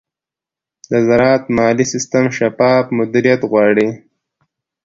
[0.89, 3.87] د زراعت مالي سیستم شفاف مدیریت غواړي.